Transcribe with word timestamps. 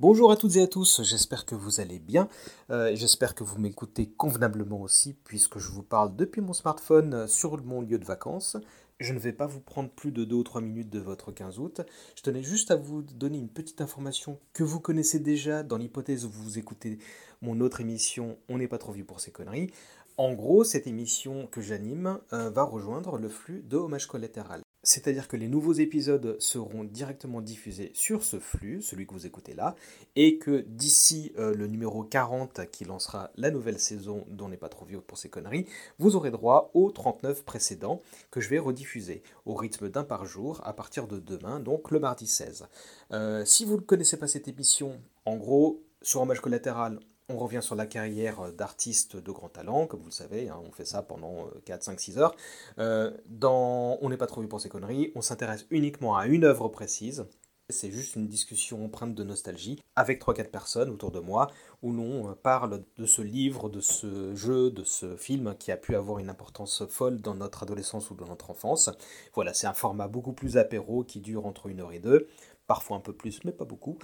Bonjour 0.00 0.32
à 0.32 0.36
toutes 0.38 0.56
et 0.56 0.62
à 0.62 0.66
tous, 0.66 1.02
j'espère 1.02 1.44
que 1.44 1.54
vous 1.54 1.78
allez 1.78 1.98
bien, 1.98 2.30
euh, 2.70 2.92
j'espère 2.94 3.34
que 3.34 3.44
vous 3.44 3.58
m'écoutez 3.58 4.08
convenablement 4.08 4.80
aussi, 4.80 5.12
puisque 5.12 5.58
je 5.58 5.70
vous 5.70 5.82
parle 5.82 6.16
depuis 6.16 6.40
mon 6.40 6.54
smartphone 6.54 7.12
euh, 7.12 7.26
sur 7.26 7.62
mon 7.62 7.82
lieu 7.82 7.98
de 7.98 8.06
vacances. 8.06 8.56
Je 8.98 9.12
ne 9.12 9.18
vais 9.18 9.34
pas 9.34 9.46
vous 9.46 9.60
prendre 9.60 9.90
plus 9.90 10.10
de 10.10 10.24
2 10.24 10.36
ou 10.36 10.42
3 10.42 10.62
minutes 10.62 10.88
de 10.88 11.00
votre 11.00 11.32
15 11.32 11.58
août. 11.58 11.82
Je 12.16 12.22
tenais 12.22 12.42
juste 12.42 12.70
à 12.70 12.76
vous 12.76 13.02
donner 13.02 13.36
une 13.36 13.50
petite 13.50 13.82
information 13.82 14.38
que 14.54 14.64
vous 14.64 14.80
connaissez 14.80 15.18
déjà 15.18 15.62
dans 15.62 15.76
l'hypothèse 15.76 16.24
où 16.24 16.30
vous 16.30 16.58
écoutez 16.58 16.98
mon 17.42 17.60
autre 17.60 17.82
émission 17.82 18.38
On 18.48 18.56
n'est 18.56 18.68
pas 18.68 18.78
trop 18.78 18.92
vieux 18.92 19.04
pour 19.04 19.20
ces 19.20 19.32
conneries. 19.32 19.70
En 20.16 20.32
gros, 20.32 20.64
cette 20.64 20.86
émission 20.86 21.46
que 21.46 21.60
j'anime 21.60 22.20
euh, 22.32 22.48
va 22.48 22.62
rejoindre 22.62 23.18
le 23.18 23.28
flux 23.28 23.62
de 23.68 23.76
Hommage 23.76 24.06
Collatéral. 24.06 24.62
C'est-à-dire 24.82 25.28
que 25.28 25.36
les 25.36 25.48
nouveaux 25.48 25.74
épisodes 25.74 26.36
seront 26.40 26.84
directement 26.84 27.40
diffusés 27.42 27.90
sur 27.94 28.24
ce 28.24 28.38
flux, 28.38 28.80
celui 28.80 29.06
que 29.06 29.12
vous 29.12 29.26
écoutez 29.26 29.54
là, 29.54 29.76
et 30.16 30.38
que 30.38 30.60
d'ici 30.66 31.32
euh, 31.38 31.54
le 31.54 31.66
numéro 31.66 32.02
40 32.02 32.70
qui 32.70 32.84
lancera 32.84 33.30
la 33.36 33.50
nouvelle 33.50 33.78
saison 33.78 34.24
dont 34.28 34.48
n'est 34.48 34.56
pas 34.56 34.68
trop 34.68 34.86
vieux 34.86 35.00
pour 35.00 35.18
ces 35.18 35.28
conneries, 35.28 35.66
vous 35.98 36.16
aurez 36.16 36.30
droit 36.30 36.70
aux 36.74 36.90
39 36.90 37.44
précédents 37.44 38.00
que 38.30 38.40
je 38.40 38.48
vais 38.48 38.58
rediffuser 38.58 39.22
au 39.44 39.54
rythme 39.54 39.90
d'un 39.90 40.04
par 40.04 40.24
jour 40.24 40.60
à 40.64 40.72
partir 40.72 41.06
de 41.06 41.18
demain, 41.18 41.60
donc 41.60 41.90
le 41.90 42.00
mardi 42.00 42.26
16. 42.26 42.66
Euh, 43.12 43.44
si 43.44 43.64
vous 43.64 43.76
ne 43.76 43.82
connaissez 43.82 44.16
pas 44.16 44.28
cette 44.28 44.48
émission, 44.48 44.98
en 45.26 45.36
gros, 45.36 45.82
sur 46.02 46.22
Hommage 46.22 46.40
Collatéral, 46.40 46.98
on 47.30 47.38
revient 47.38 47.62
sur 47.62 47.74
la 47.74 47.86
carrière 47.86 48.52
d'artiste 48.52 49.16
de 49.16 49.32
grand 49.32 49.48
talent, 49.48 49.86
comme 49.86 50.00
vous 50.00 50.06
le 50.06 50.12
savez, 50.12 50.48
hein, 50.48 50.60
on 50.66 50.72
fait 50.72 50.84
ça 50.84 51.02
pendant 51.02 51.48
4, 51.64 51.82
5, 51.82 52.00
6 52.00 52.18
heures. 52.18 52.34
Euh, 52.78 53.10
dans 53.26 53.98
On 54.02 54.08
n'est 54.10 54.16
pas 54.16 54.26
trop 54.26 54.40
vu 54.40 54.48
pour 54.48 54.60
ces 54.60 54.68
conneries, 54.68 55.12
on 55.14 55.22
s'intéresse 55.22 55.66
uniquement 55.70 56.16
à 56.16 56.26
une 56.26 56.44
œuvre 56.44 56.68
précise. 56.68 57.26
C'est 57.68 57.92
juste 57.92 58.16
une 58.16 58.26
discussion 58.26 58.84
empreinte 58.84 59.14
de 59.14 59.22
nostalgie 59.22 59.80
avec 59.94 60.20
3-4 60.20 60.50
personnes 60.50 60.90
autour 60.90 61.12
de 61.12 61.20
moi 61.20 61.52
où 61.82 61.92
l'on 61.92 62.28
euh, 62.28 62.34
parle 62.34 62.82
de 62.96 63.06
ce 63.06 63.22
livre, 63.22 63.68
de 63.68 63.80
ce 63.80 64.34
jeu, 64.34 64.70
de 64.70 64.82
ce 64.82 65.16
film 65.16 65.54
qui 65.56 65.70
a 65.70 65.76
pu 65.76 65.94
avoir 65.94 66.18
une 66.18 66.30
importance 66.30 66.84
folle 66.88 67.20
dans 67.20 67.34
notre 67.34 67.62
adolescence 67.62 68.10
ou 68.10 68.14
dans 68.14 68.26
notre 68.26 68.50
enfance. 68.50 68.90
Voilà, 69.34 69.54
c'est 69.54 69.68
un 69.68 69.72
format 69.72 70.08
beaucoup 70.08 70.32
plus 70.32 70.56
apéro 70.56 71.04
qui 71.04 71.20
dure 71.20 71.46
entre 71.46 71.70
1 71.70 71.78
heure 71.78 71.92
et 71.92 72.00
2 72.00 72.28
parfois 72.70 72.98
un 72.98 73.00
peu 73.00 73.12
plus, 73.12 73.40
mais 73.44 73.50
pas 73.50 73.64
beaucoup. 73.64 73.98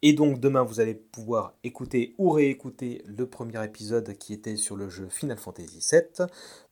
Et 0.00 0.14
donc 0.14 0.40
demain, 0.40 0.62
vous 0.62 0.80
allez 0.80 0.94
pouvoir 0.94 1.52
écouter 1.64 2.14
ou 2.16 2.30
réécouter 2.30 3.02
le 3.04 3.26
premier 3.26 3.62
épisode 3.62 4.16
qui 4.16 4.32
était 4.32 4.56
sur 4.56 4.74
le 4.74 4.88
jeu 4.88 5.06
Final 5.10 5.36
Fantasy 5.36 5.86
VII. 5.92 6.26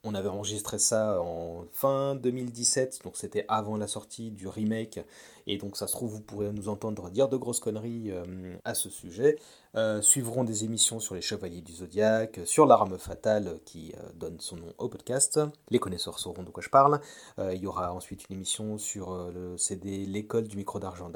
On 0.06 0.14
avait 0.14 0.28
enregistré 0.28 0.78
ça 0.78 1.20
en 1.20 1.64
fin 1.72 2.14
2017, 2.14 3.00
donc 3.04 3.16
c'était 3.16 3.44
avant 3.48 3.76
la 3.76 3.86
sortie 3.86 4.30
du 4.30 4.48
remake. 4.48 5.00
Et 5.46 5.58
donc 5.58 5.76
ça 5.76 5.86
se 5.86 5.92
trouve, 5.92 6.10
vous 6.10 6.20
pourrez 6.20 6.52
nous 6.52 6.68
entendre 6.68 7.10
dire 7.10 7.28
de 7.28 7.36
grosses 7.36 7.60
conneries 7.60 8.10
euh, 8.10 8.56
à 8.64 8.74
ce 8.74 8.88
sujet. 8.90 9.36
Euh, 9.76 10.00
suivront 10.02 10.44
des 10.44 10.64
émissions 10.64 11.00
sur 11.00 11.14
les 11.14 11.20
Chevaliers 11.20 11.60
du 11.60 11.72
Zodiaque, 11.72 12.40
sur 12.44 12.64
l'arme 12.64 12.98
fatale 12.98 13.58
qui 13.64 13.92
euh, 13.96 14.10
donne 14.14 14.38
son 14.40 14.56
nom 14.56 14.72
au 14.78 14.88
podcast. 14.88 15.40
Les 15.70 15.78
connaisseurs 15.78 16.18
sauront 16.18 16.42
de 16.42 16.50
quoi 16.50 16.62
je 16.62 16.68
parle. 16.68 17.00
il 17.38 17.60
y 17.62 17.66
aura 17.66 17.92
ensuite 17.92 18.28
une 18.28 18.36
émission 18.36 18.78
sur 18.78 19.30
le 19.32 19.56
CD 19.58 20.06
L'école 20.06 20.48
du 20.48 20.56
micro 20.56 20.78
d'argent 20.78 21.08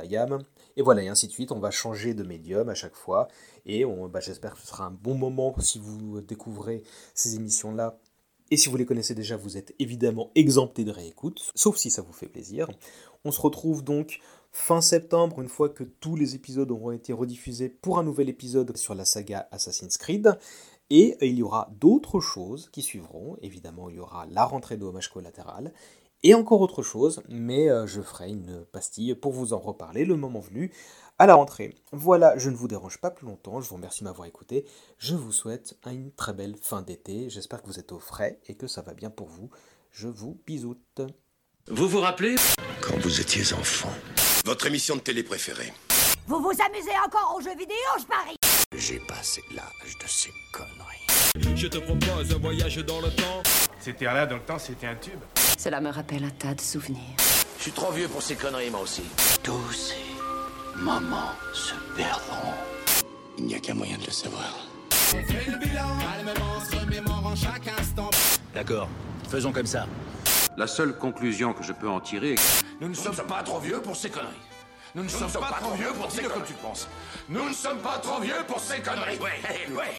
Et 0.77 0.83
voilà, 0.83 1.03
et 1.03 1.09
ainsi 1.09 1.27
de 1.27 1.33
suite. 1.33 1.53
On 1.53 1.59
va 1.59 1.71
changer 1.71 2.15
de 2.15 2.23
médium 2.23 2.69
à 2.69 2.75
chaque 2.75 2.95
fois. 2.95 3.29
Et 3.67 3.85
bah, 3.85 4.21
j'espère 4.21 4.55
que 4.55 4.61
ce 4.61 4.67
sera 4.67 4.85
un 4.85 4.91
bon 4.91 5.15
moment 5.15 5.55
si 5.59 5.79
vous 5.79 6.21
découvrez 6.21 6.83
ces 7.15 7.37
émissions-là 7.37 7.99
et 8.51 8.57
si 8.57 8.69
vous 8.69 8.77
les 8.77 8.87
connaissez 8.87 9.15
déjà, 9.15 9.37
vous 9.37 9.59
êtes 9.59 9.75
évidemment 9.79 10.31
exempté 10.35 10.85
de 10.85 10.91
réécoute, 10.91 11.53
sauf 11.55 11.77
si 11.77 11.91
ça 11.91 12.01
vous 12.01 12.15
fait 12.15 12.29
plaisir. 12.29 12.67
On 13.25 13.31
se 13.31 13.41
retrouve 13.41 13.85
donc 13.85 14.21
fin 14.53 14.81
septembre, 14.81 15.43
une 15.43 15.49
fois 15.49 15.69
que 15.69 15.85
tous 15.85 16.17
les 16.17 16.35
épisodes 16.35 16.71
auront 16.71 16.93
été 16.93 17.13
rediffusés, 17.13 17.69
pour 17.69 17.99
un 17.99 18.03
nouvel 18.03 18.31
épisode 18.31 18.75
sur 18.77 18.95
la 18.95 19.05
saga 19.05 19.49
Assassin's 19.51 19.99
Creed. 19.99 20.39
Et 20.91 21.19
il 21.21 21.35
y 21.35 21.43
aura 21.43 21.71
d'autres 21.79 22.21
choses 22.21 22.71
qui 22.73 22.81
suivront. 22.81 23.37
Évidemment, 23.43 23.91
il 23.91 23.97
y 23.97 24.01
aura 24.01 24.25
la 24.25 24.47
rentrée 24.47 24.79
de 24.79 24.87
hommage 24.87 25.09
collatéral. 25.09 25.75
Et 26.25 26.35
encore 26.35 26.61
autre 26.61 26.83
chose, 26.83 27.23
mais 27.29 27.71
euh, 27.71 27.87
je 27.87 28.01
ferai 28.01 28.31
une 28.31 28.65
pastille 28.73 29.15
pour 29.15 29.33
vous 29.33 29.53
en 29.53 29.59
reparler 29.59 30.05
le 30.05 30.17
moment 30.17 30.41
venu 30.41 30.73
à 31.19 31.27
la 31.27 31.37
rentrée. 31.37 31.77
Voilà, 31.93 32.37
je 32.37 32.51
ne 32.51 32.57
vous 32.57 32.67
dérange 32.67 32.99
pas 32.99 33.13
plus 33.13 33.27
longtemps, 33.27 33.61
je 33.61 33.69
vous 33.69 33.77
remercie 33.77 34.01
de 34.01 34.05
m'avoir 34.05 34.27
écouté, 34.27 34.65
je 34.99 35.15
vous 35.15 35.31
souhaite 35.31 35.77
une 35.87 36.11
très 36.11 36.33
belle 36.33 36.57
fin 36.61 36.83
d'été, 36.83 37.31
j'espère 37.31 37.63
que 37.63 37.69
vous 37.69 37.79
êtes 37.79 37.93
au 37.93 38.01
frais 38.01 38.41
et 38.47 38.55
que 38.57 38.67
ça 38.67 38.83
va 38.83 38.95
bien 38.95 39.11
pour 39.11 39.29
vous. 39.29 39.49
Je 39.93 40.09
vous 40.09 40.41
bisoute. 40.45 41.01
Vous 41.69 41.89
vous 41.89 42.01
rappelez? 42.01 42.35
Quand 42.81 42.99
vous 42.99 43.21
étiez 43.21 43.53
enfant. 43.53 43.91
Votre 44.45 44.67
émission 44.67 44.97
de 44.97 45.01
télé 45.01 45.23
préférée 45.23 45.73
Vous 46.27 46.41
vous 46.41 46.51
amusez 46.67 46.97
encore 47.07 47.37
aux 47.37 47.41
jeux 47.41 47.57
vidéo, 47.57 47.77
je 48.01 48.07
parie? 48.07 48.37
J'ai 48.77 49.01
passé 49.07 49.41
l'âge 49.55 49.99
de 50.03 50.09
ces 50.09 50.31
conneries. 50.53 51.57
Je 51.57 51.69
te 51.69 51.79
propose 51.79 52.35
un 52.35 52.39
voyage 52.39 52.77
dans 52.79 53.01
le 53.01 53.11
temps. 53.11 53.43
C'était 53.79 54.07
là 54.07 54.27
dans 54.27 54.37
le 54.37 54.43
temps, 54.43 54.59
c'était 54.59 54.87
un 54.87 54.97
tube. 54.97 55.21
Cela 55.59 55.81
me 55.81 55.91
rappelle 55.91 56.23
un 56.23 56.31
tas 56.31 56.55
de 56.55 56.61
souvenirs. 56.61 57.03
Je 57.59 57.63
suis 57.65 57.73
trop 57.73 57.91
vieux 57.91 58.07
pour 58.07 58.23
ces 58.23 58.37
conneries, 58.37 58.71
moi 58.71 58.83
aussi. 58.83 59.03
Tous 59.43 59.73
ces 59.73 59.97
moments 60.77 61.33
se 61.53 61.75
perdront. 61.97 62.55
Il 63.37 63.47
n'y 63.47 63.57
a 63.57 63.59
qu'un 63.59 63.75
moyen 63.75 63.99
de 63.99 64.07
le 64.07 64.13
savoir. 64.13 64.55
On 65.15 65.33
fait 65.33 65.51
le 65.51 65.59
bilan, 65.59 65.89
calmement, 65.99 66.61
se 66.61 66.77
remémorant 66.77 67.35
chaque 67.35 67.67
instant. 67.77 68.09
D'accord, 68.55 68.89
faisons 69.29 69.53
comme 69.53 69.67
ça. 69.67 69.87
La 70.57 70.69
seule 70.69 70.97
conclusion 70.97 71.53
que 71.53 71.65
je 71.65 71.73
peux 71.73 71.89
en 71.89 71.99
tirer 71.99 72.35
est 72.35 72.37
que 72.37 72.67
Nous 72.81 72.89
ne 72.89 72.95
sommes 72.95 73.17
pas 73.17 73.43
trop 73.43 73.59
vieux 73.59 73.81
pour 73.81 73.97
ces 73.97 74.11
conneries. 74.11 74.29
Nous 74.95 75.03
ne 75.03 75.09
sommes 75.09 75.33
pas 75.33 75.59
trop 75.61 75.75
vieux 75.75 75.93
pour 75.93 76.11
ces 76.11 76.23
conneries. 76.23 76.87
Nous 77.29 77.49
ne 77.49 77.53
sommes 77.53 77.79
pas 77.79 77.99
trop 77.99 78.21
vieux 78.21 78.45
pour 78.47 78.61
ces 78.61 78.79
conneries. 78.81 79.19
Ouais, 79.19 79.77
ouais. 79.77 79.99